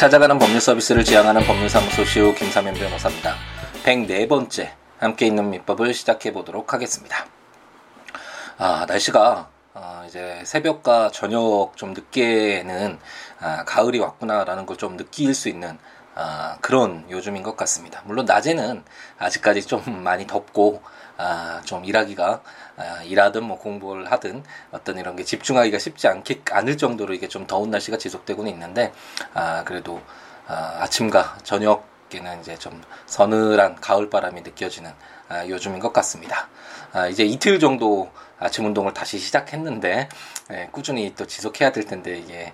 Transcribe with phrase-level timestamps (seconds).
[0.00, 3.34] 찾아가는 법률 서비스를 지향하는 법률사무소 시우 김사면 변호사입니다.
[3.84, 7.26] 104번째 함께 있는 민법을 시작해 보도록 하겠습니다.
[8.56, 12.98] 아, 날씨가 어, 이제 새벽과 저녁 좀 늦게는
[13.40, 15.76] 아, 가을이 왔구나라는 걸 좀 느낄 수 있는
[16.14, 18.00] 아, 그런 요즘인 것 같습니다.
[18.06, 18.82] 물론 낮에는
[19.18, 20.80] 아직까지 좀 많이 덥고
[21.18, 22.40] 아, 좀 일하기가 아,
[23.04, 27.70] 일하든 뭐 공부를 하든 어떤 이런 게 집중하기가 쉽지 않게 않을 정도로 이게 좀 더운
[27.70, 28.92] 날씨가 지속되고는 있는데
[29.34, 30.00] 아, 그래도
[30.46, 34.92] 아, 아침과 저녁에는 이제 좀 서늘한 가을 바람이 느껴지는
[35.28, 36.48] 아, 요즘인 것 같습니다.
[36.92, 40.08] 아, 이제 이틀 정도 아침 운동을 다시 시작했는데
[40.52, 42.52] 예, 꾸준히 또 지속해야 될 텐데 이게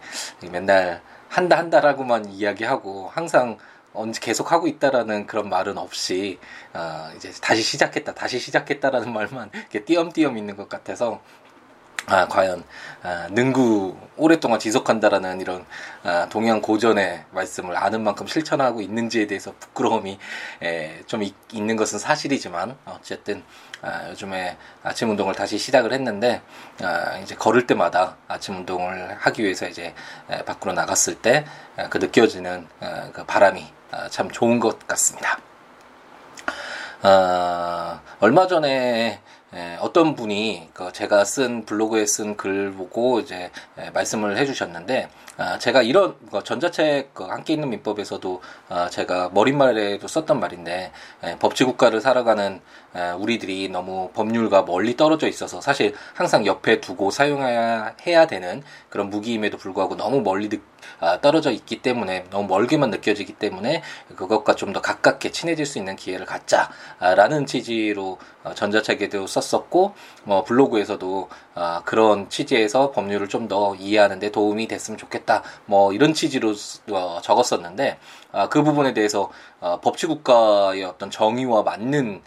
[0.51, 3.57] 맨날 한다 한다라고만 이야기하고 항상
[3.97, 6.39] 언제 계속 하고 있다라는 그런 말은 없이
[6.75, 11.21] 어, 이제 다시 시작했다, 다시 시작했다라는 말만 이렇게 띄엄띄엄 있는 것 같아서
[12.09, 12.63] 아, 과연
[13.03, 15.67] 아, 능구 오랫동안 지속한다라는 이런
[16.05, 20.19] 아, 동양 고전의 말씀을 아는 만큼 실천하고 있는지에 대해서 부끄러움이
[20.63, 23.43] 에, 좀 있, 있는 것은 사실이지만 어쨌든
[23.87, 26.43] 아, 요즘에 아침 운동을 다시 시작을 했는데
[26.83, 29.95] 아, 이제 걸을 때마다 아침 운동을 하기 위해서 이제
[30.31, 31.45] 에, 밖으로 나갔을 때
[31.91, 35.39] 그 느껴지는 어, 그 바람이 아, 참 좋은 것 같습니다.
[37.03, 39.21] 아, 얼마 전에
[39.57, 45.59] 예, 어떤 분이 그 제가 쓴 블로그에 쓴 글 보고 이제 예, 말씀을 해주셨는데 아,
[45.59, 50.93] 제가 이런 그 전자책 그 함께 있는 민법에서도 아, 제가 머릿말에도 썼던 말인데
[51.25, 52.61] 예, 법치국가를 살아가는
[53.19, 59.59] 우리들이 너무 법률과 멀리 떨어져 있어서 사실 항상 옆에 두고 사용해야 해야 되는 그런 무기임에도
[59.59, 60.59] 불구하고 너무 멀리 아,
[61.23, 63.83] 떨어져 있기 때문에 너무 멀게만 느껴지기 때문에
[64.17, 69.95] 그것과 좀 더 가깝게 친해질 수 있는 기회를 갖자라는 취지로 어, 전자책에도 썼었고
[70.25, 76.53] 뭐 블로그에서도 아, 그런 취지에서 법률을 좀 더 이해하는데 도움이 됐으면 좋겠다 뭐 이런 취지로
[76.91, 77.99] 어, 적었었는데
[78.33, 82.23] 아, 그 부분에 대해서 어, 법치국가의 어떤 정의와 맞는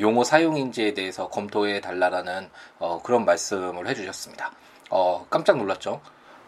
[0.00, 2.48] 용어 사용인지에 대해서 검토해 달라라는
[3.02, 4.50] 그런 말씀을 해주셨습니다.
[4.90, 6.00] 어, 깜짝 놀랐죠.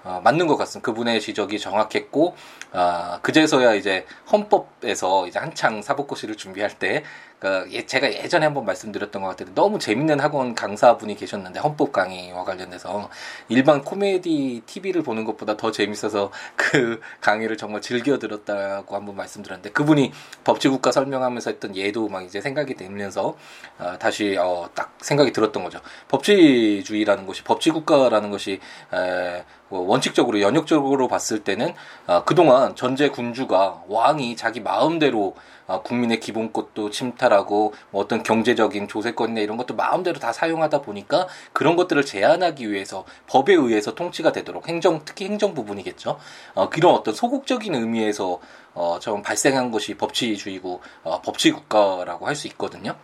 [0.08, 0.86] 어, 맞는 것 같습니다.
[0.86, 2.34] 그분의 지적이 정확했고,
[2.72, 7.04] 아, 그제서야 이제 헌법에서 이제 한창 사법고시를 준비할 때
[7.38, 12.44] 그러니까 예, 제가 예전에 한번 말씀드렸던 것 같은데 너무 재밌는 학원 강사분이 계셨는데 헌법 강의와
[12.44, 13.10] 관련해서
[13.48, 20.12] 일반 코미디 TV를 보는 것보다 더 재밌어서 그 강의를 정말 즐겨 들었다고 한번 말씀드렸는데 그분이
[20.44, 23.36] 법치국가 설명하면서 했던 예도 막 이제 생각이 되면서
[23.78, 25.80] 어, 다시 어, 딱 생각이 들었던 거죠.
[26.08, 28.58] 법치주의라는 것이 법치국가라는 것이
[28.92, 31.74] 에, 뭐 원칙적으로 연역적으로 봤을 때는
[32.06, 35.34] 어, 그동안 전제 군주가 왕이 자기 마음대로
[35.66, 41.76] 어, 국민의 기본권도 침탈하고 뭐 어떤 경제적인 조세권이나 이런 것도 마음대로 다 사용하다 보니까 그런
[41.76, 46.18] 것들을 제한하기 위해서 법에 의해서 통치가 되도록 행정 특히 행정 부분이겠죠.
[46.54, 48.40] 어, 그런 어떤 소극적인 의미에서
[48.72, 52.94] 어, 좀 발생한 것이 법치주의고 어, 법치국가라고 할 수 있거든요.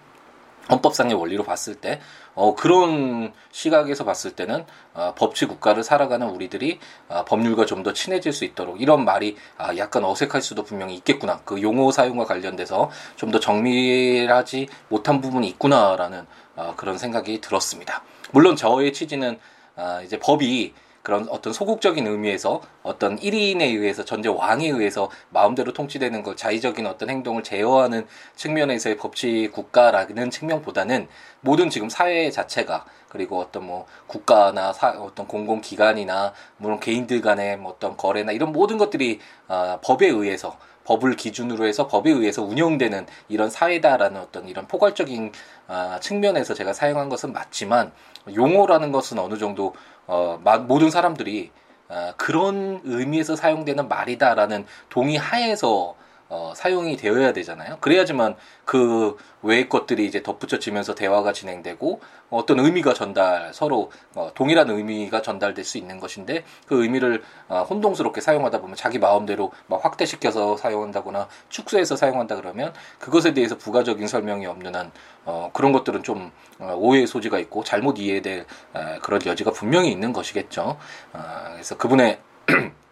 [0.70, 2.00] 헌법상의 원리로 봤을 때
[2.34, 4.64] 어, 그런 시각에서 봤을 때는
[4.94, 6.78] 어, 법치 국가를 살아가는 우리들이
[7.08, 11.40] 어, 법률과 좀 더 친해질 수 있도록 이런 말이 아, 약간 어색할 수도 분명히 있겠구나
[11.44, 18.02] 그 용어 사용과 관련돼서 좀 더 정밀하지 못한 부분이 있구나라는 어, 그런 생각이 들었습니다.
[18.32, 19.38] 물론 저의 취지는
[19.76, 20.72] 아, 이제 법이
[21.04, 27.10] 그런 어떤 소극적인 의미에서 어떤 1인에 의해서 전제 왕에 의해서 마음대로 통치되는 것 자의적인 어떤
[27.10, 28.06] 행동을 제어하는
[28.36, 31.06] 측면에서의 법치 국가라는 측면보다는
[31.42, 37.72] 모든 지금 사회 자체가 그리고 어떤 뭐 국가나 사, 어떤 공공기관이나 물론 개인들 간의 뭐
[37.72, 43.50] 어떤 거래나 이런 모든 것들이 어, 법에 의해서 법을 기준으로 해서 법에 의해서 운영되는 이런
[43.50, 45.32] 사회다라는 어떤 이런 포괄적인
[45.66, 47.92] 아, 측면에서 제가 사용한 것은 맞지만
[48.34, 49.74] 용어라는 것은 어느 정도
[50.06, 51.50] 어, 모든 사람들이
[51.88, 55.94] 어, 그런 의미에서 사용되는 말이다라는 동의하에서
[56.34, 57.78] 어, 사용이 되어야 되잖아요.
[57.80, 58.34] 그래야지만
[58.64, 65.64] 그 외의 것들이 이제 덧붙여지면서 대화가 진행되고 어떤 의미가 전달 서로 어, 동일한 의미가 전달될
[65.64, 71.94] 수 있는 것인데 그 의미를 어, 혼동스럽게 사용하다 보면 자기 마음대로 막 확대시켜서 사용한다거나 축소해서
[71.94, 74.90] 사용한다 그러면 그것에 대해서 부가적인 설명이 없는 한
[75.24, 80.12] 어, 그런 것들은 좀 어, 오해의 소지가 있고 잘못 이해될 어, 그런 여지가 분명히 있는
[80.12, 80.78] 것이겠죠.
[81.12, 81.20] 어,
[81.52, 82.18] 그래서 그분의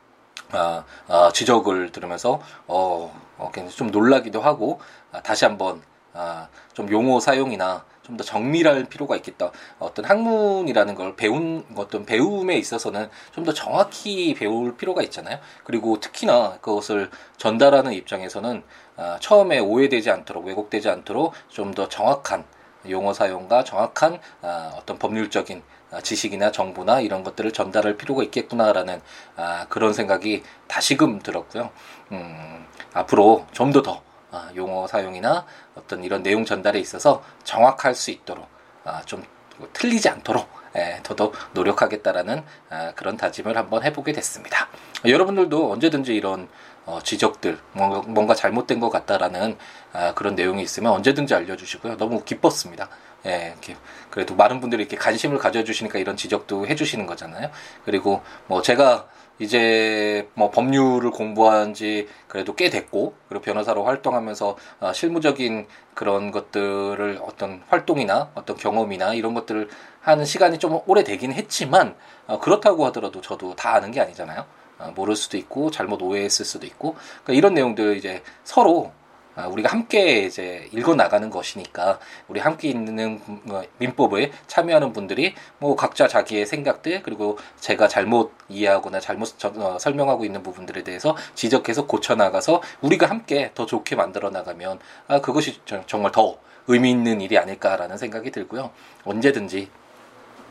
[0.52, 4.80] 아, 아, 지적을 들으면서 어, 어 좀 놀라기도 하고
[5.12, 5.82] 아, 다시 한번
[6.14, 9.50] 아, 좀 용어 사용이나 좀 더 정밀할 필요가 있겠다.
[9.78, 15.38] 어떤 학문이라는 걸 배운 어떤 배움에 있어서는 좀 더 정확히 배울 필요가 있잖아요.
[15.64, 18.62] 그리고 특히나 그것을 전달하는 입장에서는
[18.96, 22.44] 아, 처음에 오해되지 않도록 왜곡되지 않도록 좀 더 정확한
[22.90, 25.62] 용어 사용과 정확한 아, 어떤 법률적인 아,
[26.00, 29.00] 지식이나 정보나 이런 것들을 전달할 필요가 있겠구나라는
[29.36, 31.70] 아, 그런 생각이 다시금 들었고요.
[32.12, 38.46] 음, 앞으로 좀 더더 아, 용어 사용이나 어떤 이런 내용 전달에 있어서 정확할 수 있도록
[38.84, 39.24] 아, 좀
[39.72, 44.68] 틀리지 않도록 예, 더더욱 노력하겠다라는 아, 그런 다짐을 한번 해보게 됐습니다.
[45.04, 46.48] 여러분들도 언제든지 이런
[46.84, 49.56] 어, 지적들 뭔가, 뭔가 잘못된 것 같다라는
[49.92, 51.96] 아, 그런 내용이 있으면 언제든지 알려주시고요.
[51.96, 52.88] 너무 기뻤습니다.
[53.26, 53.76] 예, 이렇게
[54.10, 57.50] 그래도 많은 분들이 이렇게 관심을 가져주시니까 이런 지적도 해주시는 거잖아요.
[57.84, 59.08] 그리고 뭐 제가
[59.38, 67.20] 이제 뭐 법률을 공부한 지 그래도 꽤 됐고 그리고 변호사로 활동하면서 어, 실무적인 그런 것들을
[67.22, 69.68] 어떤 활동이나 어떤 경험이나 이런 것들을
[70.00, 71.94] 하는 시간이 좀 오래 되긴 했지만
[72.26, 74.44] 어, 그렇다고 하더라도 저도 다 아는 게 아니잖아요.
[74.78, 76.94] 어, 모를 수도 있고 잘못 오해했을 수도 있고
[77.24, 79.01] 그러니까 이런 내용들 이제 서로 아,
[79.36, 81.98] 우리가 함께 이제 읽어 나가는 것이니까
[82.28, 89.00] 우리 함께 있는 뭐 민법에 참여하는 분들이 뭐 각자 자기의 생각들 그리고 제가 잘못 이해하거나
[89.00, 94.78] 잘못 어, 설명하고 있는 부분들에 대해서 지적해서 고쳐 나가서 우리가 함께 더 좋게 만들어 나가면
[95.08, 96.38] 아 그것이 정말 더
[96.68, 98.70] 의미 있는 일이 아닐까라는 생각이 들고요.
[99.04, 99.68] 언제든지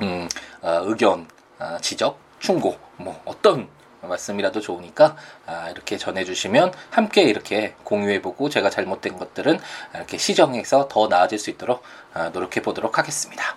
[0.02, 0.28] 음
[0.62, 1.28] 어, 의견
[1.60, 3.70] 어, 지적 충고 뭐 어떤
[4.02, 5.16] 말씀이라도 좋으니까
[5.46, 9.60] 아, 이렇게 전해주시면 함께 이렇게 공유해보고 제가 잘못된 것들은
[9.96, 11.84] 이렇게 시정해서 더 나아질 수 있도록
[12.14, 13.56] 아, 노력해 보도록 하겠습니다.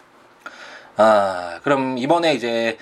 [0.96, 2.79] 아, 그럼 이번에 이제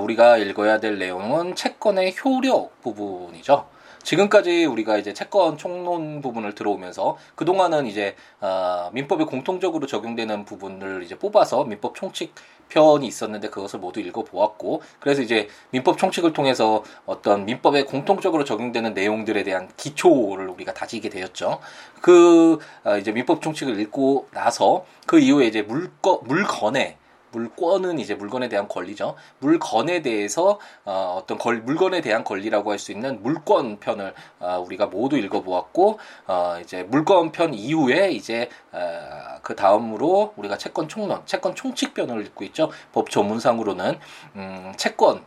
[0.00, 3.75] 우리가 읽어야 될 내용은 채권의 효력 부분이죠.
[4.06, 11.18] 지금까지 우리가 이제 채권 총론 부분을 들어오면서 그동안은 이제 어, 민법에 공통적으로 적용되는 부분을 이제
[11.18, 12.32] 뽑아서 민법 총칙
[12.68, 19.42] 편이 있었는데 그것을 모두 읽어보았고 그래서 이제 민법 총칙을 통해서 어떤 민법에 공통적으로 적용되는 내용들에
[19.42, 21.58] 대한 기초를 우리가 다지게 되었죠.
[22.00, 26.96] 그 어, 이제 민법 총칙을 읽고 나서 그 이후에 이제 물거 물건에
[27.36, 29.14] 물권은 이제 물건에 대한 권리죠.
[29.40, 34.86] 물건에 대해서 어, 어떤 걸, 물건에 대한 권리라고 할 수 있는 물권 편을 어, 우리가
[34.86, 41.54] 모두 읽어보았고 어, 이제 물권 편 이후에 이제 어, 그 다음으로 우리가 채권 총론, 채권
[41.54, 42.70] 총칙편을 읽고 있죠.
[42.92, 43.98] 법 조문상으로는
[44.36, 45.24] 음, 채권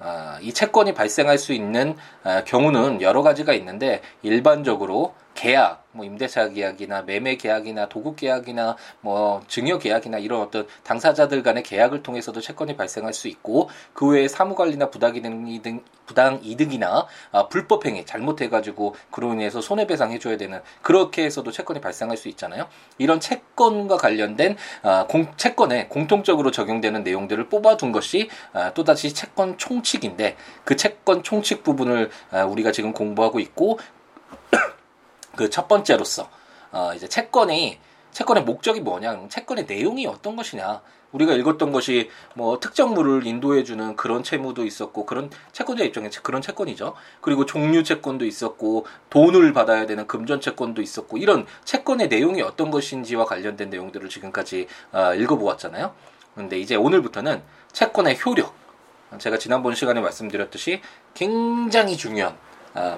[0.00, 6.48] 아, 이 채권이 발생할 수 있는 아, 경우는 여러 가지가 있는데 일반적으로 계약, 뭐 임대차
[6.48, 12.76] 계약이나 매매 계약이나 도급 계약이나 뭐 증여 계약이나 이런 어떤 당사자들 간의 계약을 통해서도 채권이
[12.76, 18.48] 발생할 수 있고 그 외에 사무 관리나 부당 이득 부당 이득이나 아, 불법 행위 잘못해
[18.48, 22.66] 가지고 그로 인해서 손해 배상 해 줘야 되는 그렇게 해서도 채권이 발생할 수 있잖아요.
[22.96, 30.36] 이런 채권과 관련된 아, 공, 채권에 공통적으로 적용되는 내용들을 뽑아둔 것이 아, 또다시 채권 총칙인데
[30.64, 33.78] 그 채권 총칙 부분을 아, 우리가 지금 공부하고 있고
[35.36, 36.28] 그 첫 번째로서
[36.72, 37.78] 어, 이제 채권이
[38.12, 40.80] 채권의 목적이 뭐냐, 채권의 내용이 어떤 것이냐.
[41.12, 46.94] 우리가 읽었던 것이 뭐 특정물을 인도해주는 그런 채무도 있었고 그런 채권자 입장에 그런 채권이죠.
[47.22, 53.24] 그리고 종류 채권도 있었고 돈을 받아야 되는 금전 채권도 있었고 이런 채권의 내용이 어떤 것인지와
[53.24, 55.94] 관련된 내용들을 지금까지 어, 읽어보았잖아요.
[56.34, 57.42] 근데 이제 오늘부터는
[57.72, 58.54] 채권의 효력.
[59.18, 60.82] 제가 지난번 시간에 말씀드렸듯이
[61.14, 62.47] 굉장히 중요한 아,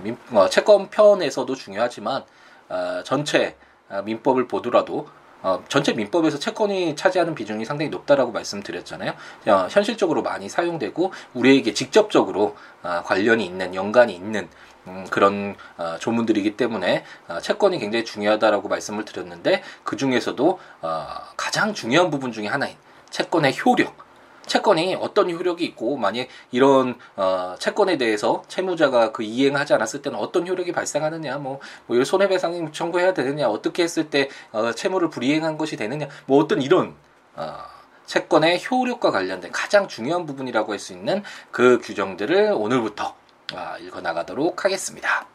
[0.03, 2.25] 민, 어, 채권 편에서도 중요하지만
[2.69, 3.57] 어, 전체
[3.89, 5.09] 어, 민법을 보더라도
[5.43, 9.13] 어, 전체 민법에서 채권이 차지하는 비중이 상당히 높다라고 말씀드렸잖아요.
[9.47, 14.49] 어, 현실적으로 많이 사용되고 우리에게 직접적으로 어, 관련이 있는 연관이 있는
[14.87, 21.75] 음, 그런 어, 조문들이기 때문에 어, 채권이 굉장히 중요하다라고 말씀을 드렸는데 그 중에서도 어, 가장
[21.75, 22.77] 중요한 부분 중에 하나인
[23.11, 24.10] 채권의 효력.
[24.51, 30.49] 채권이 어떤 효력이 있고 만약 이런 어, 채권에 대해서 채무자가 그 이행하지 않았을 때는 어떤
[30.49, 36.09] 효력이 발생하느냐 뭐, 뭐 손해배상 청구해야 되느냐 어떻게 했을 때 어, 채무를 불이행한 것이 되느냐
[36.27, 36.97] 뭐 어떤 이런
[37.37, 37.59] 어,
[38.07, 43.15] 채권의 효력과 관련된 가장 중요한 부분이라고 할 수 있는 그 규정들을 오늘부터
[43.55, 45.27] 어, 읽어 나가도록 하겠습니다.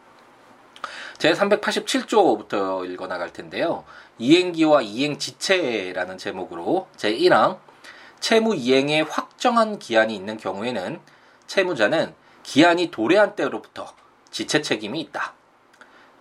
[1.18, 3.86] 제 387조부터 읽어 나갈 텐데요.
[4.18, 7.60] 이행기와 이행지체라는 제목으로 제 1항
[8.26, 11.00] 채무 이행에 확정한 기한이 있는 경우에는
[11.46, 13.94] 채무자는 기한이 도래한 때로부터
[14.32, 15.36] 지체 책임이 있다.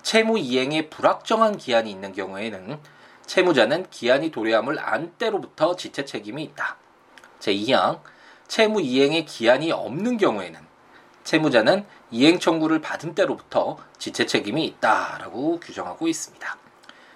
[0.02, 2.78] 채무 이행에 불확정한 기한이 있는 경우에는
[3.25, 6.76] 채무자는 기한이 도래함을 안 때로부터 지체 책임이 있다.
[7.40, 8.00] 제2항
[8.49, 10.61] 채무 이행에 기한이 없는 경우에는
[11.23, 16.58] 채무자는 이행 청구를 받은 때로부터 지체 책임이 있다라고 규정하고 있습니다.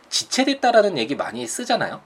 [0.08, 2.00] 지체됐다라는 얘기 많이 쓰잖아요.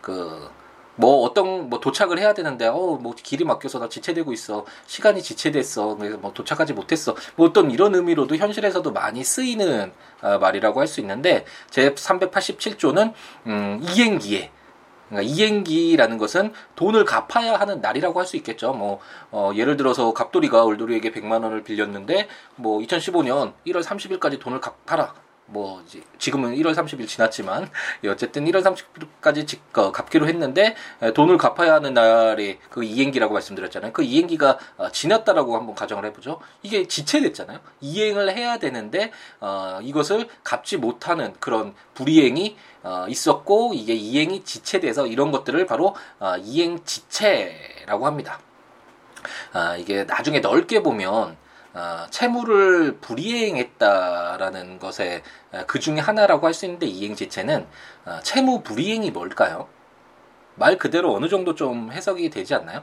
[0.00, 0.50] 그
[0.98, 5.96] 뭐 어떤 뭐 도착을 해야 되는데 어 뭐 길이 막혀서 나 지체되고 있어 시간이 지체됐어
[5.96, 11.00] 그래서 뭐 도착하지 못했어 뭐 어떤 이런 의미로도 현실에서도 많이 쓰이는 어, 말이라고 할 수
[11.00, 13.12] 있는데 제 387조는
[13.46, 14.50] 음 이행기에
[15.08, 18.72] 그러니까 이행기라는 것은 돈을 갚아야 하는 날이라고 할 수 있겠죠.
[18.74, 19.00] 뭐
[19.30, 25.14] 어, 예를 들어서 갑돌이가 을돌이에게 100만 원을 빌렸는데 뭐 2015년 1월 30일까지 돈을 갚아라.
[25.50, 25.82] 뭐
[26.18, 27.70] 지금은 1월 30일 지났지만
[28.04, 30.76] 예, 어쨌든 1월 30일까지 어, 갚기로 했는데
[31.14, 33.92] 돈을 갚아야 하는 날이 그 이행기라고 말씀드렸잖아요.
[33.92, 36.40] 그 이행기가 어, 지났다라고 한번 가정을 해보죠.
[36.62, 37.60] 이게 지체됐잖아요.
[37.80, 45.32] 이행을 해야 되는데 어, 이것을 갚지 못하는 그런 불이행이 어, 있었고 이게 이행이 지체돼서 이런
[45.32, 48.38] 것들을 바로 어, 이행 지체라고 합니다.
[49.52, 51.36] 아, 이게 나중에 넓게 보면
[51.74, 55.22] 어, 채무를 불이행했다라는 것에
[55.52, 57.66] 어, 그 중에 하나라고 할 수 있는데 이행지체는
[58.06, 59.68] 어, 채무 불이행이 뭘까요?
[60.54, 62.82] 말 그대로 어느 정도 좀 해석이 되지 않나요?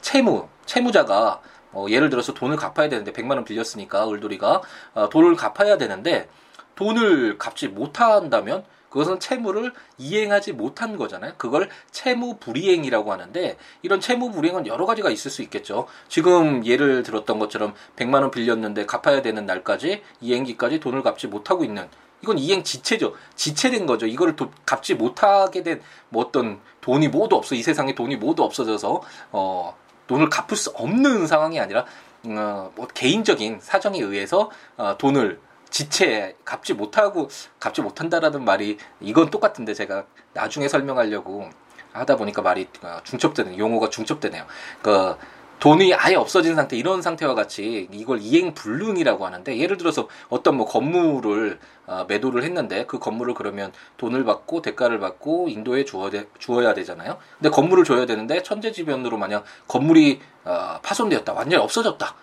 [0.00, 1.40] 채무, 채무자가
[1.72, 4.62] 어, 예를 들어서 돈을 갚아야 되는데 100만 원 빌렸으니까 을돌이가
[4.94, 6.28] 어, 돈을 갚아야 되는데
[6.76, 8.64] 돈을 갚지 못한다면
[8.96, 11.34] 그것은 채무를 이행하지 못한 거잖아요.
[11.36, 15.86] 그걸 채무 불이행이라고 하는데 이런 채무 불이행은 여러 가지가 있을 수 있겠죠.
[16.08, 21.88] 지금 예를 들었던 것처럼 100만 원 빌렸는데 갚아야 되는 날까지 이행기까지 돈을 갚지 못하고 있는
[22.22, 23.12] 이건 이행 지체죠.
[23.34, 24.06] 지체된 거죠.
[24.06, 29.02] 이거를 도, 갚지 못하게 된 뭐 어떤 돈이 모두 없어 이 세상에 돈이 모두 없어져서
[29.32, 29.76] 어
[30.06, 31.84] 돈을 갚을 수 없는 상황이 아니라
[32.24, 39.74] 어, 뭐 개인적인 사정에 의해서 어, 돈을 지체 갚지 못하고 갚지 못한다라는 말이 이건 똑같은데
[39.74, 41.50] 제가 나중에 설명하려고
[41.92, 44.44] 하다 보니까 말이 어, 중첩되는 용어가 중첩되네요.
[44.82, 45.16] 그
[45.58, 50.66] 돈이 아예 없어진 상태 이런 상태와 같이 이걸 이행 불능이라고 하는데 예를 들어서 어떤 뭐
[50.66, 57.16] 건물을 어, 매도를 했는데 그 건물을 그러면 돈을 받고 대가를 받고 인도에 주어 주어야 되잖아요.
[57.38, 62.14] 근데 건물을 줘야 되는데 천재지변으로 만약 건물이 어, 파손되었다 완전히 없어졌다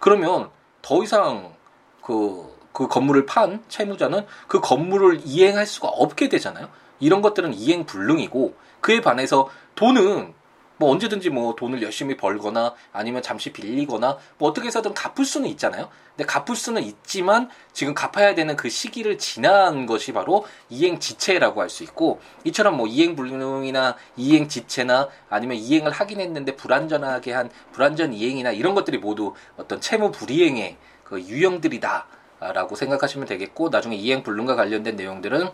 [0.00, 0.50] 그러면
[0.82, 1.54] 더 이상
[2.02, 6.70] 그 그 건물을 판 채무자는 그 건물을 이행할 수가 없게 되잖아요.
[6.98, 10.32] 이런 것들은 이행 불능이고 그에 반해서 돈은
[10.78, 15.90] 뭐 언제든지 뭐 돈을 열심히 벌거나 아니면 잠시 빌리거나 뭐 어떻게 해서든 갚을 수는 있잖아요.
[16.16, 21.68] 근데 갚을 수는 있지만 지금 갚아야 되는 그 시기를 지난 것이 바로 이행 지체라고 할
[21.68, 28.14] 수 있고 이처럼 뭐 이행 불능이나 이행 지체나 아니면 이행을 하긴 했는데 불안전하게 한 불안전
[28.14, 32.19] 이행이나 이런 것들이 모두 어떤 채무 불이행의 그 유형들이다.
[32.40, 35.50] 라고 생각하시면 되겠고 나중에 이행 불능과 관련된 내용들은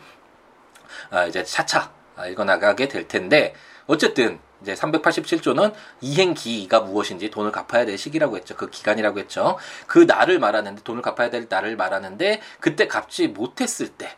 [1.11, 1.91] 아, 이제 차차
[2.31, 3.55] 읽어나가게 될 텐데
[3.87, 8.57] 어쨌든 이제 387조는 이행기가 무엇인지 돈을 갚아야 될 시기라고 했죠.
[8.57, 9.59] 그 기간이라고 했죠.
[9.87, 14.17] 그 날을 말하는데 돈을 갚아야 될 날을 말하는데 그때 갚지 못했을 때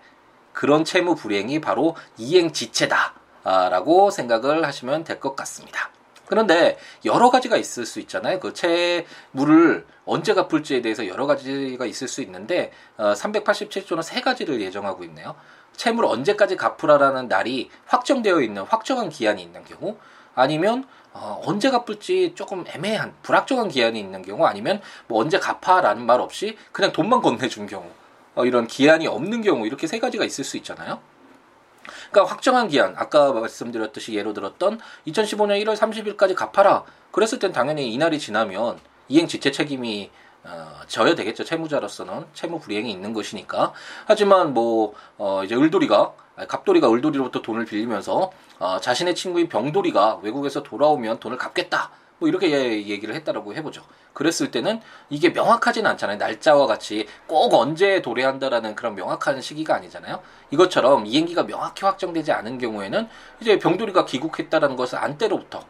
[0.52, 5.90] 그런 채무 불이행이 바로 이행지체다라고 생각을 하시면 될 것 같습니다.
[6.28, 8.38] 그런데 여러 가지가 있을 수 있잖아요.
[8.38, 15.04] 그 채무를 언제 갚을지에 대해서 여러 가지가 있을 수 있는데 어, 387조는 세 가지를 예정하고
[15.04, 15.34] 있네요.
[15.74, 19.96] 채무를 언제까지 갚으라라는 날이 확정되어 있는 확정한 기한이 있는 경우
[20.34, 26.20] 아니면 어, 언제 갚을지 조금 애매한 불확정한 기한이 있는 경우 아니면 뭐 언제 갚아라는 말
[26.20, 27.86] 없이 그냥 돈만 건네준 경우
[28.34, 31.00] 어, 이런 기한이 없는 경우 이렇게 세 가지가 있을 수 있잖아요.
[32.10, 36.84] 그러니까 확정한 기한, 아까 말씀드렸듯이 예로 들었던 2015년 1월 30일까지 갚아라.
[37.10, 38.78] 그랬을 땐 당연히 이날이 지나면
[39.08, 40.10] 이행 지체 책임이
[40.44, 41.44] 어, 져야 되겠죠.
[41.44, 43.72] 채무자로서는 채무 불이행이 있는 것이니까.
[44.06, 46.12] 하지만 뭐 어, 이제 을돌이가
[46.46, 51.90] 갑돌이가 을돌이로부터 돈을 빌리면서 어, 자신의 친구인 병돌이가 외국에서 돌아오면 돈을 갚겠다.
[52.18, 53.82] 뭐 이렇게 얘기를 했다라고 해보죠.
[54.12, 56.18] 그랬을 때는 이게 명확하지는 않잖아요.
[56.18, 60.20] 날짜와 같이 꼭 언제 도래한다라는 그런 명확한 시기가 아니잖아요.
[60.50, 63.08] 이것처럼 이행기가 명확히 확정되지 않은 경우에는
[63.40, 65.64] 이제 병돌이가 귀국했다라는 것을 안 때로부터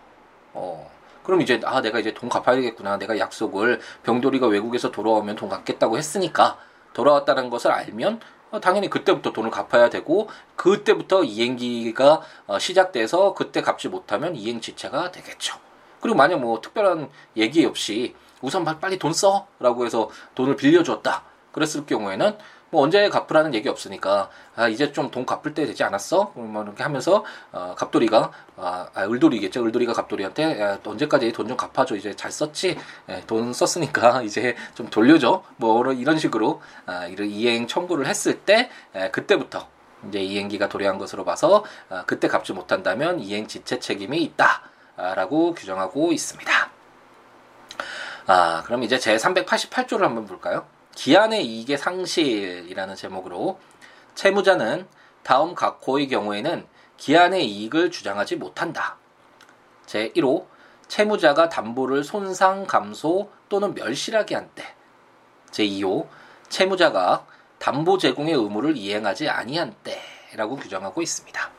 [0.55, 0.90] 어
[1.23, 2.97] 그럼 이제 아 내가 이제 돈 갚아야겠구나.
[2.97, 6.57] 내가 약속을 병돌이가 외국에서 돌아오면 돈 갚겠다고 했으니까
[6.95, 13.88] 돌아왔다는 것을 알면 어, 당연히 그때부터 돈을 갚아야 되고 그때부터 이행기가 어, 시작돼서 그때 갚지
[13.88, 15.67] 못하면 이행 지체가 되겠죠.
[16.00, 21.23] 그리고 만약 뭐 특별한 얘기 없이 우선 빨리 돈 써라고 해서 돈을 빌려줬다.
[21.52, 22.37] 그랬을 경우에는
[22.71, 26.33] 뭐 언제 갚으라는 얘기 없으니까 아 이제 좀 돈 갚을 때 되지 않았어?
[26.35, 29.64] 뭐 이렇게 하면서 어 갑돌이가 아, 아 을돌이겠죠.
[29.64, 31.97] 을돌이가 갑돌이한테 야, 언제까지 돈 좀 갚아줘.
[31.97, 32.76] 이제 잘 썼지.
[33.09, 35.43] 예, 돈 썼으니까 이제 좀 돌려줘.
[35.57, 39.67] 뭐 이런 식으로 아, 이런 이행 청구를 했을 때 예, 그때부터
[40.09, 44.62] 이제 이행기가 도래한 것으로 봐서 아, 그때 갚지 못한다면 이행 지체 책임이 있다
[44.99, 46.71] 라고 규정하고 있습니다.
[48.26, 50.67] 아, 그럼 이제 제 388조를 한번 볼까요?
[50.97, 53.61] 기한의 이익의 상실이라는 제목으로
[54.17, 54.88] 채무자는
[55.23, 58.97] 다음 각 호의 경우에는 기한의 이익을 주장하지 못한다.
[59.87, 60.47] 제 1호
[60.88, 64.75] 채무자가 담보를 손상, 감소 또는 멸실하게 한 때.
[65.52, 66.09] 제 2호
[66.49, 67.25] 채무자가
[67.61, 71.50] 담보 제공의 의무를 이행하지 아니한 때라고 규정하고 있습니다.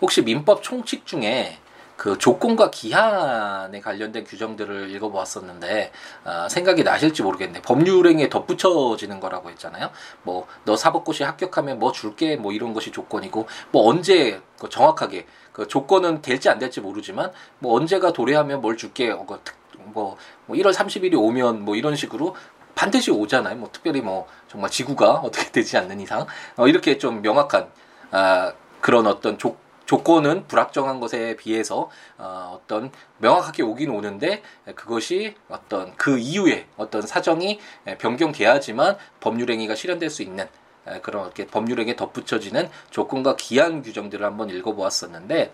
[0.00, 1.58] 혹시 민법 총칙 중에
[1.96, 5.92] 그 조건과 기한에 관련된 규정들을 읽어보았었는데
[6.24, 7.62] 아, 생각이 나실지 모르겠네.
[7.62, 9.90] 법률행위에 덧붙여지는 거라고 했잖아요.
[10.22, 15.66] 뭐 너 사법고시 합격하면 뭐 줄게 뭐 이런 것이 조건이고 뭐 언제 그 정확하게 그
[15.66, 19.40] 조건은 될지 안 될지 모르지만 뭐 언제가 도래하면 뭘 줄게 어, 그
[19.78, 22.36] 뭐, 뭐 1월 30일이 오면 뭐 이런 식으로
[22.74, 23.56] 반드시 오잖아요.
[23.56, 27.68] 뭐 특별히 뭐 정말 지구가 어떻게 되지 않는 이상 어, 이렇게 좀 명확한
[28.12, 29.56] 아, 그런 어떤 조,
[29.92, 34.40] 조건은 불확정한 것에 비해서 어, 어떤 명확하게 오긴 오는데
[34.74, 37.60] 그것이 어떤 그 이후에 어떤 사정이
[37.98, 40.48] 변경돼야지만 법률행위가 실현될 수 있는
[41.02, 45.52] 그런 이렇게 법률행위에 덧붙여지는 조건과 기한 규정들을 한번 읽어보았었는데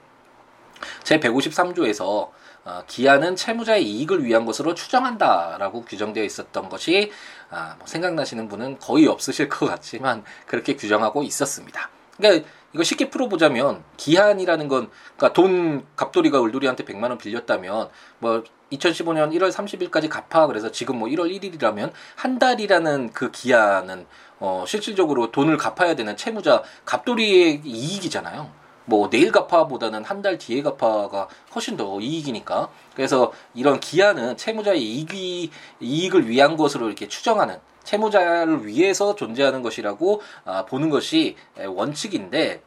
[1.02, 2.30] 제 153조에서
[2.64, 7.11] 어, 기한은 채무자의 이익을 위한 것으로 추정한다라고 규정되어 있었던 것이
[7.50, 11.90] 아, 뭐 생각나시는 분은 거의 없으실 것 같지만 그렇게 규정하고 있었습니다.
[12.18, 19.32] 그러니까 이거 쉽게 풀어보자면 기한이라는 건 그러니까 돈 갑돌이가 울돌이한테 100만 원 빌렸다면 뭐 2015년
[19.32, 24.06] 1월 30일까지 갚아 그래서 지금 뭐 1월 1일이라면 한 달이라는 그 기한은
[24.40, 28.50] 어 실질적으로 돈을 갚아야 되는 채무자 갑돌이의 이익이잖아요.
[28.84, 35.50] 뭐 내일 갚아보다는 한 달 뒤에 갚아가 훨씬 더 이익이니까 그래서 이런 기한은 채무자의 이익이
[35.80, 37.58] 이익을 위한 것으로 이렇게 추정하는
[37.88, 42.62] 채무자를 위해서 존재하는 것이라고 아, 보는 것이 원칙인데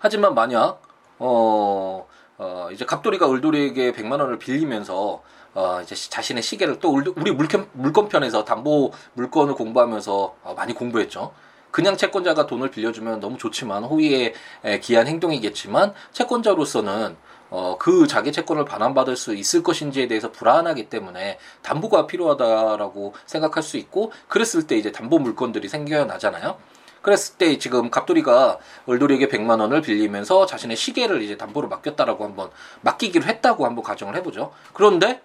[0.00, 0.82] 하지만 만약
[1.18, 5.22] 어, 어 이제 갑돌이가 을돌이에게 100만 원을 빌리면서
[5.54, 11.32] 어 이제 자신의 시계를 또 우리 물건 물건편에서 담보 물건을 공부하면서 어, 많이 공부했죠.
[11.70, 14.34] 그냥 채권자가 돈을 빌려주면 너무 좋지만 호의에
[14.82, 17.16] 기한 행동이겠지만 채권자로서는
[17.54, 23.76] 어, 그 자기 채권을 반환받을 수 있을 것인지에 대해서 불안하기 때문에 담보가 필요하다라고 생각할 수
[23.76, 26.56] 있고 그랬을 때 이제 담보 물건들이 생겨나잖아요.
[27.02, 32.50] 그랬을 때 지금 갑돌이가 을돌이에게 100만 원을 빌리면서 자신의 시계를 이제 담보로 맡겼다라고 한번
[32.80, 34.50] 맡기기로 했다고 한번 가정을 해보죠.
[34.72, 35.20] 그런데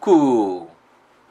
[0.00, 0.66] 그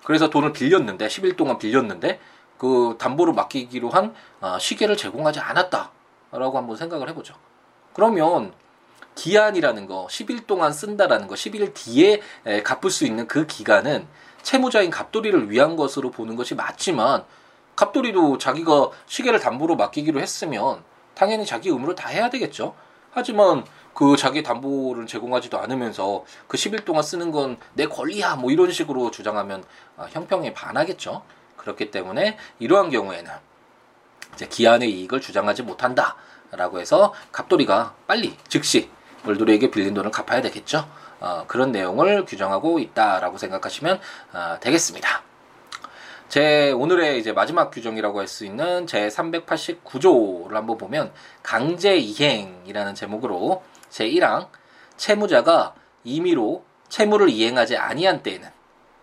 [0.06, 2.18] 그래서 돈을 빌렸는데 10일 동안 빌렸는데
[2.58, 7.36] 그 담보로 맡기기로 한 아, 시계를 제공하지 않았다라고 한번 생각을 해보죠.
[7.94, 8.54] 그러면
[9.16, 14.08] 기한이라는 거 10일 동안 쓴다라는 거 10일 뒤에 에, 갚을 수 있는 그 기간은
[14.42, 17.26] 채무자인 갑돌이를 위한 것으로 보는 것이 맞지만
[17.76, 20.84] 갑돌이도 자기가 시계를 담보로 맡기기로 했으면
[21.16, 22.76] 당연히 자기 의무를 다 해야 되겠죠.
[23.12, 28.72] 하지만 그 자기 담보를 제공하지도 않으면서 그 10일 동안 쓰는 건 내 권리야 뭐 이런
[28.72, 29.64] 식으로 주장하면
[29.98, 31.24] 아, 형평에 반하겠죠.
[31.58, 33.32] 그렇기 때문에 이러한 경우에는
[34.36, 38.90] 이제 기한의 이익을 주장하지 못한다라고 해서 갑돌이가 빨리 즉시
[39.26, 40.88] 월돌이에게 빌린 돈을 갚아야 되겠죠.
[41.20, 44.00] 어, 그런 내용을 규정하고 있다라고 생각하시면
[44.34, 45.24] 어, 되겠습니다.
[46.30, 53.64] 제 오늘의 이제 마지막 규정이라고 할 수 있는 제 389조를 한번 보면 강제 이행이라는 제목으로
[53.90, 54.48] 제 1항
[54.96, 58.48] 채무자가 임의로 채무를 이행하지 아니한 때에는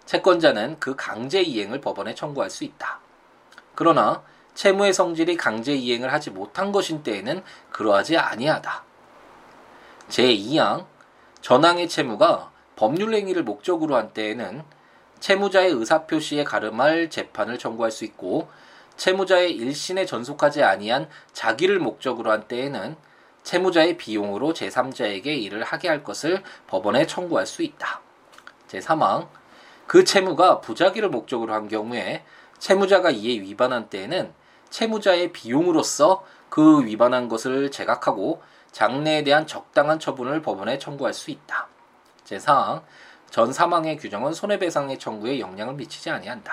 [0.04, 3.00] 채권자는 그 강제 이행을 법원에 청구할 수 있다.
[3.74, 4.22] 그러나
[4.54, 8.84] 채무의 성질이 강제 이행을 하지 못한 것인 때에는 그러하지 아니하다.
[10.08, 10.86] 제2항
[11.40, 14.62] 전항의 채무가 법률 행위를 목적으로 한 때에는
[15.20, 18.48] 채무자의 의사표시에 가름할 재판을 청구할 수 있고
[18.96, 22.96] 채무자의 일신에 전속하지 아니한 자기를 목적으로 한 때에는
[23.42, 28.00] 채무자의 비용으로 제3자에게 일을 하게 할 것을 법원에 청구할 수 있다.
[28.68, 29.28] 제3항
[29.86, 32.24] 그 채무가 부자기를 목적으로 한 경우에
[32.58, 34.32] 채무자가 이에 위반한 때에는
[34.70, 38.42] 채무자의 비용으로서 그 위반한 것을 제각하고
[38.76, 41.66] 장래에 대한 적당한 처분을 법원에 청구할 수 있다.
[42.26, 42.82] 제4항
[43.30, 46.52] 전 사망의 규정은 손해배상의 청구에 영향을 미치지 아니한다.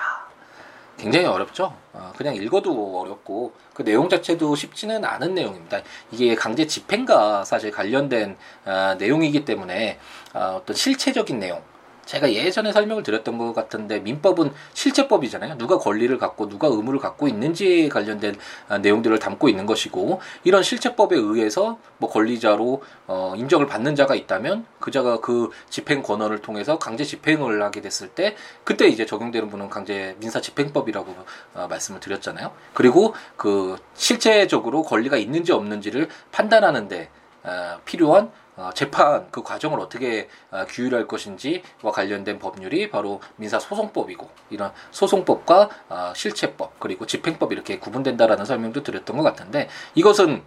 [0.96, 1.76] 굉장히 어렵죠.
[1.92, 5.82] 어, 그냥 읽어도 어렵고 그 내용 자체도 쉽지는 않은 내용입니다.
[6.12, 9.98] 이게 강제 집행과 사실 관련된 어, 내용이기 때문에
[10.32, 11.62] 어, 어떤 실체적인 내용
[12.04, 15.58] 제가 예전에 설명을 드렸던 것 같은데 민법은 실체법이잖아요.
[15.58, 18.36] 누가 권리를 갖고 누가 의무를 갖고 있는지에 관련된
[18.68, 24.66] 아, 내용들을 담고 있는 것이고 이런 실체법에 의해서 뭐 권리자로 어, 인정을 받는 자가 있다면
[24.80, 29.70] 그 자가 그 집행 권한을 통해서 강제 집행을 하게 됐을 때 그때 이제 적용되는 분은
[29.70, 31.14] 강제 민사 집행법이라고
[31.54, 32.52] 어, 말씀을 드렸잖아요.
[32.72, 37.08] 그리고 그 실체적으로 권리가 있는지 없는지를 판단하는데
[37.44, 38.43] 어, 필요한 어,
[38.74, 46.78] 재판 그 과정을 어떻게 어, 규율할 것인지와 관련된 법률이 바로 민사소송법이고 이런 소송법과 어, 실체법
[46.78, 50.42] 그리고 집행법 이렇게 구분된다라는 설명도 드렸던 것 같은데 이것은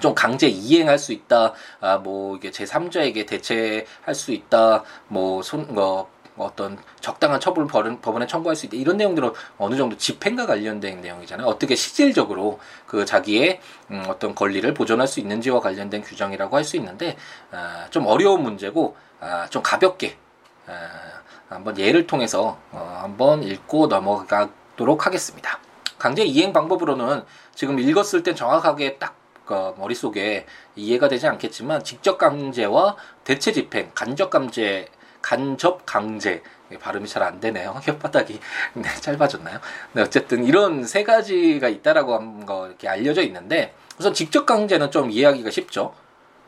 [0.00, 6.08] 좀 강제 이행할 수 있다, 아, 뭐, 이게 제3자에게 대체할 수 있다, 뭐, 손, 어,
[6.40, 7.68] 뭐 어떤 적당한 처벌을
[8.00, 11.46] 법원에 청구할 수 있다 이런 내용들은 어느 정도 집행과 관련된 내용이잖아요.
[11.46, 17.16] 어떻게 실질적으로 그 자기의 음, 어떤 권리를 보존할 수 있는지와 관련된 규정이라고 할 수 있는데
[17.50, 20.16] 아, 좀 어려운 문제고 아, 좀 가볍게
[20.66, 20.88] 아,
[21.48, 25.58] 한번 예를 통해서 어, 한번 읽고 넘어가도록 하겠습니다.
[25.98, 27.24] 강제 이행 방법으로는
[27.54, 34.86] 지금 읽었을 땐 정확하게 딱그 머릿속에 이해가 되지 않겠지만 직접 강제와 대체 집행, 간접 강제,
[35.22, 36.42] 간접 강제
[36.80, 37.80] 발음이 잘 안 되네요.
[37.84, 38.38] 혓바닥이
[38.74, 39.58] 네, 짧아졌나요?
[39.92, 45.10] 네, 어쨌든 이런 세 가지가 있다라고 한 거 이렇게 알려져 있는데 우선 직접 강제는 좀
[45.10, 45.94] 이해하기가 쉽죠.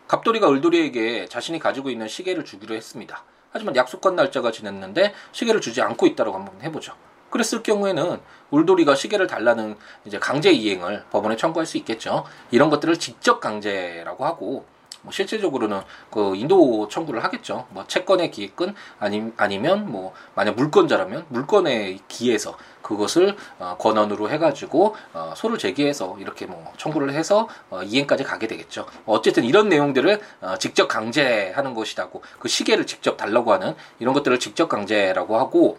[0.08, 3.24] 갑돌이가 을돌이에게 자신이 가지고 있는 시계를 주기로 했습니다.
[3.50, 6.94] 하지만 약속한 날짜가 지났는데 시계를 주지 않고 있다라고 한번 해보죠.
[7.30, 12.24] 그랬을 경우에는 울돌이가 시계를 달라는 이제 강제 이행을 법원에 청구할 수 있겠죠.
[12.50, 14.66] 이런 것들을 직접 강제라고 하고
[15.02, 17.66] 뭐 실질적으로는 그 인도 청구를 하겠죠.
[17.70, 25.34] 뭐 채권의 기획권 아니 아니면 뭐 만약 물권자라면 물권에 기해서 그것을 어, 권한으로 해가지고 어,
[25.36, 28.86] 소를 제기해서 이렇게 뭐 청구를 해서 어, 이행까지 가게 되겠죠.
[29.06, 34.68] 어쨌든 이런 내용들을 어, 직접 강제하는 것이라고 그 시계를 직접 달라고 하는 이런 것들을 직접
[34.68, 35.78] 강제라고 하고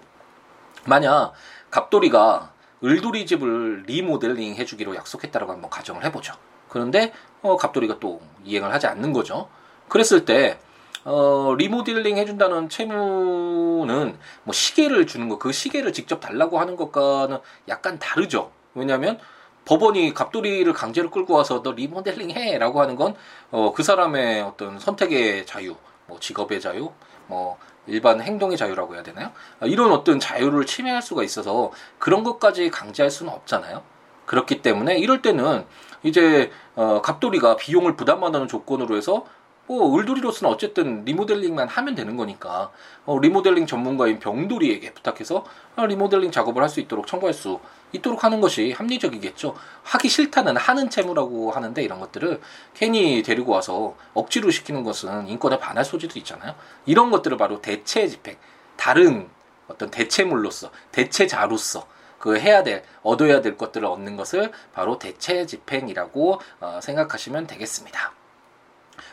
[0.85, 1.33] 만약
[1.71, 2.51] 갑돌이가
[2.83, 6.33] 을돌이 집을 리모델링 해주기로 약속했다라고 한번 가정을 해보죠.
[6.67, 9.47] 그런데 어, 갑돌이가 또 이행을 하지 않는 거죠.
[9.89, 10.57] 그랬을 때
[11.05, 17.99] 어, 리모델링 해준다는 채무는 뭐 시계를 주는 거, 그 시계를 직접 달라고 하는 것과는 약간
[17.99, 18.51] 다르죠.
[18.73, 19.19] 왜냐하면
[19.65, 23.15] 법원이 갑돌이를 강제로 끌고 와서 너 리모델링 해라고 하는 건
[23.51, 25.75] 어, 그 사람의 어떤 선택의 자유,
[26.07, 26.91] 뭐 직업의 자유,
[27.27, 29.31] 뭐 일반 행동의 자유라고 해야 되나요?
[29.59, 33.83] 아, 이런 어떤 자유를 침해할 수가 있어서 그런 것까지 강제할 수는 없잖아요.
[34.25, 35.65] 그렇기 때문에 이럴 때는
[36.03, 39.25] 이제 어, 갑돌이가 비용을 부담하는 조건으로 해서
[39.65, 42.71] 뭐 을돌이로서는 어쨌든 리모델링만 하면 되는 거니까
[43.05, 45.45] 어, 리모델링 전문가인 병돌이에게 부탁해서
[45.77, 47.59] 어, 리모델링 작업을 할 수 있도록 청구할 수
[47.93, 49.55] 있도록 하는 것이 합리적이겠죠.
[49.83, 52.41] 하기 싫다는 하는 채무라고 하는데 이런 것들을
[52.73, 56.55] 괜히 데리고 와서 억지로 시키는 것은 인권에 반할 소지도 있잖아요.
[56.85, 58.35] 이런 것들을 바로 대체 집행,
[58.75, 59.29] 다른
[59.67, 61.87] 어떤 대체물로서 대체자로서
[62.23, 68.13] 그 해야 될 얻어야 될 것들을 얻는 것을 바로 대체 집행이라고 어, 생각하시면 되겠습니다.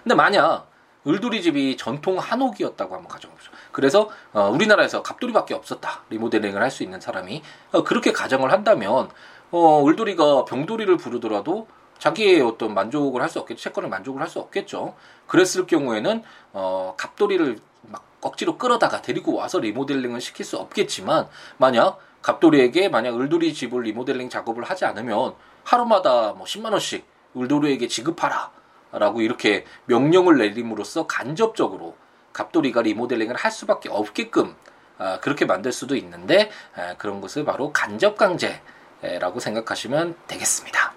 [0.04, 0.70] 근데 만약
[1.04, 3.50] 을돌이 집이 전통 한옥이었다고 한번 가정해보죠.
[3.72, 6.04] 그래서 어, 우리나라에서 갑돌이밖에 없었다.
[6.10, 7.42] 리모델링을 할 수 있는 사람이
[7.72, 9.10] 어, 그렇게 가정을 한다면
[9.50, 11.66] 어, 을돌이가 병돌이를 부르더라도
[11.98, 13.60] 자기의 어떤 만족을 할 수 없겠죠.
[13.60, 14.94] 채권을 만족을 할 수 없겠죠.
[15.26, 22.88] 그랬을 경우에는 어, 갑돌이를 막 억지로 끌어다가 데리고 와서 리모델링을 시킬 수 없겠지만 만약 갑돌이에게
[22.88, 27.04] 만약 을돌이 집을 리모델링 작업을 하지 않으면 하루마다 뭐 10만 원씩
[27.36, 28.50] 을돌이에게 지급하라.
[28.92, 31.94] 라고 이렇게 명령을 내림으로써 간접적으로
[32.32, 34.56] 갑돌이가 리모델링을 할 수밖에 없게끔
[34.98, 40.92] 아, 그렇게 만들 수도 있는데 아, 그런 것을 바로 간접 강제라고 생각하시면 되겠습니다.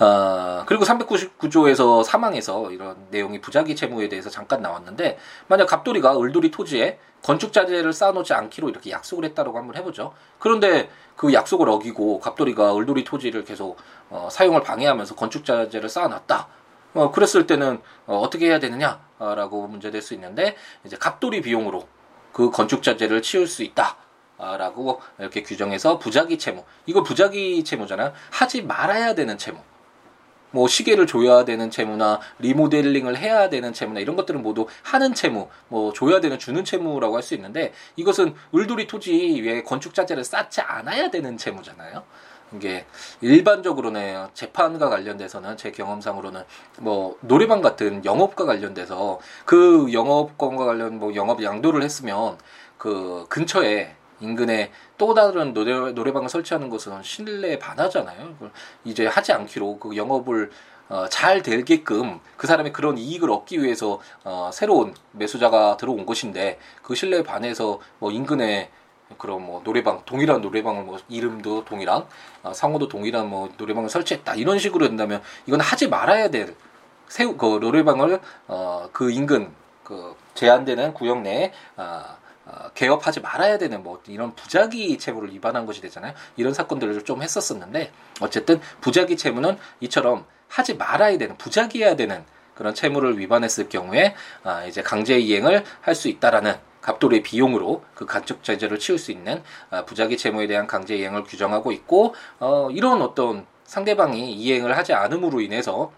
[0.00, 6.98] 어, 그리고 399조에서 사망해서 이런 내용이 부작위 채무에 대해서 잠깐 나왔는데 만약 갑돌이가 을돌이 토지에
[7.24, 10.12] 건축자재를 쌓아놓지 않기로 이렇게 약속을 했다라고 한번 해보죠.
[10.38, 13.78] 그런데 그 약속을 어기고 갑돌이가 을돌이 토지를 계속
[14.10, 16.48] 어, 사용을 방해하면서 건축자재를 쌓아놨다.
[16.92, 21.88] 어, 그랬을 때는 어, 어떻게 해야 되느냐라고 문제될 수 있는데 이제 갑돌이 비용으로
[22.32, 23.96] 그 건축자재를 치울 수 있다.
[24.36, 26.64] 라고 이렇게 규정해서 부작위 채무.
[26.86, 28.12] 이거 부작위 채무잖아요.
[28.30, 29.58] 하지 말아야 되는 채무.
[30.54, 35.92] 뭐 시계를 줘야 되는 채무나 리모델링을 해야 되는 채무나 이런 것들은 모두 하는 채무, 뭐
[35.92, 41.10] 줘야 되는 주는 채무라고 할 수 있는데 이것은 을돌이 토지 위에 건축 자재를 쌓지 않아야
[41.10, 42.02] 되는 채무잖아요.
[42.52, 42.84] 이게
[43.22, 46.42] 일반적으로는 재판과 관련돼서는 제 경험상으로는
[46.80, 52.36] 뭐 노래방 같은 영업과 관련돼서 그 영업권과 관련 뭐 영업 양도를 했으면
[52.76, 58.34] 그 근처에 인근에 또 다른 노래, 노래방을 설치하는 것은 신뢰에 반하잖아요.
[58.84, 60.50] 이제 하지 않기로 그 영업을
[60.88, 66.94] 어, 잘 되게끔 그 사람이 그런 이익을 얻기 위해서 어, 새로운 매수자가 들어온 것인데 그
[66.94, 68.70] 신뢰에 반해서 뭐 인근에
[69.16, 72.04] 그런 뭐 노래방 동일한 노래방을 뭐 이름도 동일한
[72.42, 76.54] 어, 상호도 동일한 뭐 노래방을 설치했다 이런 식으로 된다면 이건 하지 말아야 될
[77.08, 79.52] 새우 그 노래방을 어, 그 인근
[79.84, 82.23] 그 제한되는 구역 내에 어, 어,
[82.74, 86.14] 개업하지 말아야 되는 뭐 이런 부작위 채무를 위반한 것이 되잖아요.
[86.36, 93.18] 이런 사건들을 좀 했었었는데 어쨌든 부작위 채무는 이처럼 하지 말아야 되는 부작위해야 되는 그런 채무를
[93.18, 98.98] 위반했을 경우에 아, 이제 강제 이행을 할 수 있다라는 갑돌의 비용으로 그 간접 제재를 치울
[98.98, 104.76] 수 있는 아, 부작위 채무에 대한 강제 이행을 규정하고 있고 어, 이런 어떤 상대방이 이행을
[104.76, 105.90] 하지 않음으로 인해서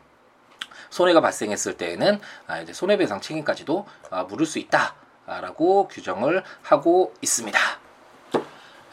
[0.90, 4.94] 손해가 발생했을 때에는 아, 이제 손해배상 책임까지도 아, 물을 수 있다.
[5.26, 7.58] 라고 규정을 하고 있습니다.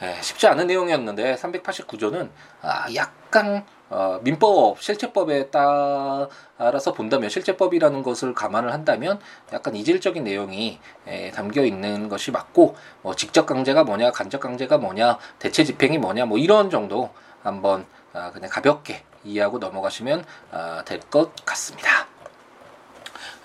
[0.02, 2.30] 예, 쉽지 않은 내용이었는데 389조는
[2.62, 9.20] 아, 약간 어, 민법 실체법에 따라서 본다면 실체법이라는 것을 감안을 한다면
[9.54, 15.20] 약간 이질적인 내용이 에, 담겨 있는 것이 맞고 뭐 직접 강제가 뭐냐 간접 강제가 뭐냐
[15.38, 17.12] 대체 집행이 뭐냐 뭐 이런 정도
[17.44, 22.08] 한번 아, 그냥 가볍게 이해하고 넘어가시면 아, 될것 같습니다.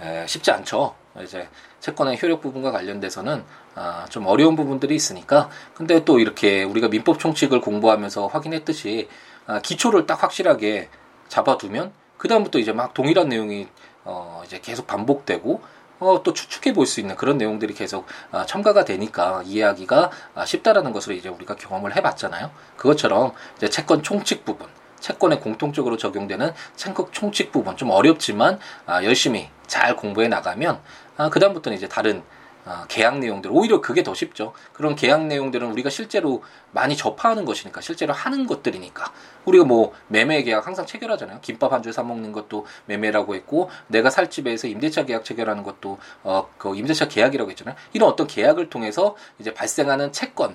[0.00, 0.94] 에, 쉽지 않죠.
[1.20, 1.48] 이제
[1.80, 7.60] 채권의 효력 부분과 관련돼서는 아, 좀 어려운 부분들이 있으니까 근데 또 이렇게 우리가 민법 총칙을
[7.60, 9.08] 공부하면서 확인했듯이
[9.46, 10.88] 아, 기초를 딱 확실하게
[11.28, 13.68] 잡아두면 그 다음부터 이제 막 동일한 내용이
[14.04, 15.60] 어, 이제 계속 반복되고
[16.00, 20.92] 어, 또 추측해 볼 수 있는 그런 내용들이 계속 아, 첨가가 되니까 이해하기가 아, 쉽다라는
[20.92, 22.50] 것을 이제 우리가 경험을 해봤잖아요.
[22.76, 24.68] 그것처럼 이제 채권 총칙 부분,
[25.00, 30.80] 채권에 공통적으로 적용되는 채권 총칙 부분 좀 어렵지만 아, 열심히 잘 공부해 나가면
[31.16, 32.22] 아, 그 다음부터는 이제 다른
[32.64, 34.52] 아, 계약 내용들 오히려 그게 더 쉽죠.
[34.74, 39.10] 그런 계약 내용들은 우리가 실제로 많이 접하는 것이니까 실제로 하는 것들이니까
[39.46, 41.38] 우리가 뭐 매매 계약 항상 체결하잖아요.
[41.40, 45.98] 김밥 한 줄 사 먹는 것도 매매라고 했고 내가 살 집에서 임대차 계약 체결하는 것도
[46.24, 47.74] 어 그 임대차 계약이라고 했잖아요.
[47.94, 50.54] 이런 어떤 계약을 통해서 이제 발생하는 채권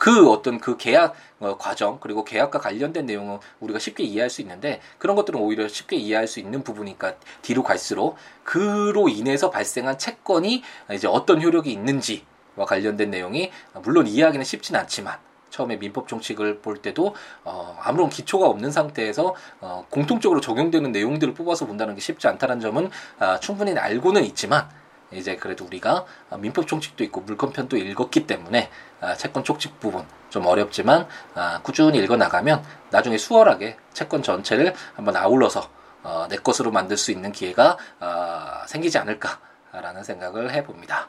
[0.00, 4.80] 그 어떤 그 계약 어, 과정 그리고 계약과 관련된 내용은 우리가 쉽게 이해할 수 있는데
[4.96, 10.62] 그런 것들은 오히려 쉽게 이해할 수 있는 부분이니까 뒤로 갈수록 그로 인해서 발생한 채권이
[10.94, 13.50] 이제 어떤 효력이 있는지와 관련된 내용이
[13.82, 15.18] 물론 이해하기는 쉽진 않지만
[15.50, 21.66] 처음에 민법 총칙을 볼 때도 어, 아무런 기초가 없는 상태에서 어, 공통적으로 적용되는 내용들을 뽑아서
[21.66, 24.66] 본다는 게 쉽지 않다는 점은 아, 충분히 알고는 있지만
[25.12, 26.04] 이제 그래도 우리가
[26.38, 28.70] 민법 총칙도 있고 물권편도 읽었기 때문에
[29.00, 35.16] 아, 채권 총칙 부분 좀 어렵지만 아, 꾸준히 읽어 나가면 나중에 수월하게 채권 전체를 한번
[35.16, 35.68] 아울러서
[36.02, 41.08] 어, 내 것으로 만들 수 있는 기회가 아, 생기지 않을까라는 생각을 해봅니다.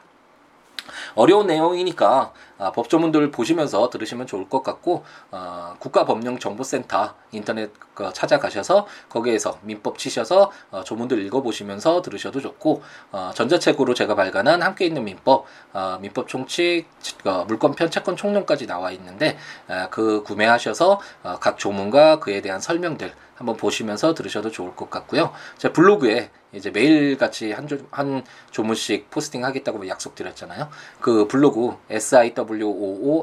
[1.14, 9.58] 어려운 내용이니까 아, 법조문들 보시면서 들으시면 좋을 것 같고 어, 국가법령정보센터 인터넷 그 찾아가셔서 거기에서
[9.62, 15.98] 민법 치셔서 어, 조문들 읽어보시면서 들으셔도 좋고 어, 전자책으로 제가 발간한 함께 있는 민법 어,
[16.00, 16.86] 민법 총칙
[17.24, 19.36] 어, 물권편 채권 총론까지 나와 있는데
[19.68, 25.32] 어, 그 구매하셔서 어, 각 조문과 그에 대한 설명들 한번 보시면서 들으셔도 좋을 것 같고요.
[25.58, 30.68] 제 블로그에 이제 매일 같이 한, 조, 한 조문씩 포스팅 하겠다고 약속드렸잖아요.
[31.00, 31.76] 그 블로그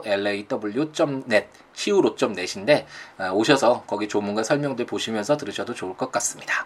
[0.02, 2.88] siwoolaw.net siwo.net인데
[3.18, 6.66] 아, 오셔서 거기 조문과 설명들 보시면서 들으셔도 좋을 것 같습니다.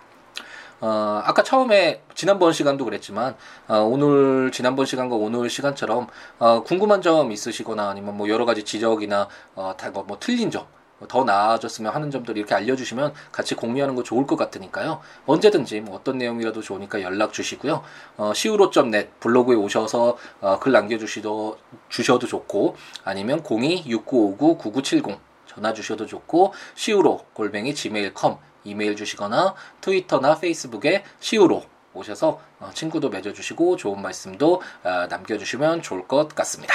[0.82, 3.36] 어, 아까 처음에 지난번 시간도 그랬지만
[3.68, 6.08] 어, 오늘 지난번 시간과 오늘 시간처럼
[6.40, 10.66] 어, 궁금한 점 있으시거나 아니면 뭐 여러 가지 지적이나 어, 다뭐 뭐 틀린 점
[11.08, 15.02] 더 나아졌으면 하는 점들 이렇게 알려주시면 같이 공유하는 거 좋을 것 같으니까요.
[15.26, 17.84] 언제든지 뭐 어떤 내용이라도 좋으니까 연락 주시고요.
[18.18, 21.58] 어, siwo.net 블로그에 오셔서 어, 글 남겨주시도
[21.90, 31.64] 주셔도 좋고 아니면 026959-9970 전화 주셔도 좋고 siwo 골뱅이 gmail.com 이메일 주시거나 트위터나 페이스북에 siwo
[31.94, 36.74] 오셔서 어, 친구도 맺어주시고 좋은 말씀도 어, 남겨주시면 좋을 것 같습니다.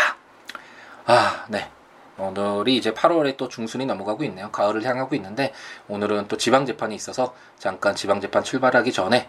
[1.06, 1.70] 아, 네.
[2.18, 4.50] 오늘이 이제 8월에 또 중순이 넘어가고 있네요.
[4.50, 5.52] 가을을 향하고 있는데
[5.86, 9.28] 오늘은 또 지방 재판이 있어서 잠깐 지방 재판 출발하기 전에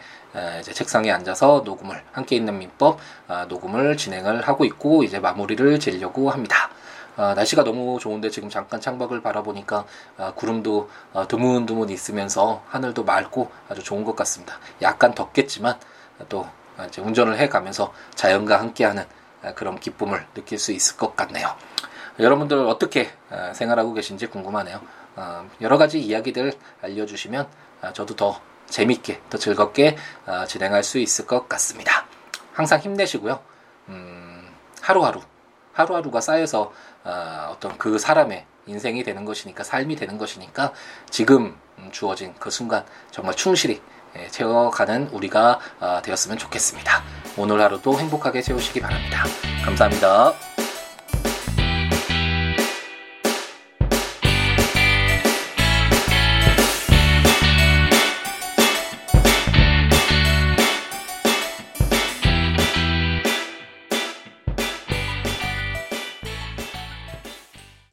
[0.60, 6.32] 이제 책상에 앉아서 녹음을 함께 있는 민법 아, 녹음을 진행을 하고 있고 이제 마무리를 지려고
[6.32, 6.71] 합니다.
[7.15, 9.86] 아, 날씨가 너무 좋은데 지금 잠깐 창밖을 바라보니까
[10.17, 10.89] 아, 구름도
[11.28, 14.58] 드문드문 있으면서 하늘도 맑고 아주 좋은 것 같습니다.
[14.82, 15.78] 약간 덥겠지만
[16.28, 16.47] 또
[16.88, 19.06] 이제 운전을 해가면서 자연과 함께하는
[19.56, 21.56] 그런 기쁨을 느낄 수 있을 것 같네요.
[22.19, 24.82] 여러분들 어떻게 어, 생활하고 계신지 궁금하네요.
[25.15, 27.47] 어, 여러 가지 이야기들 알려주시면
[27.82, 29.97] 어, 저도 더 재밌게, 더 즐겁게
[30.47, 32.05] 진행할 수 있을 것 같습니다.
[32.53, 33.39] 항상 힘내시고요.
[33.88, 34.47] 음,
[34.79, 35.21] 하루하루,
[35.73, 36.71] 하루하루가 쌓여서
[37.49, 40.71] 어떤 그 사람의 인생이 되는 것이니까, 삶이 되는 것이니까
[41.10, 43.82] 지금 음, 주어진 그 순간 정말 충실히
[44.17, 45.60] 예, 채워가는 우리가
[46.03, 47.03] 되었으면 좋겠습니다.
[47.38, 49.23] 오늘 하루도 행복하게 채우시기 바랍니다.
[49.65, 50.68] 감사합니다.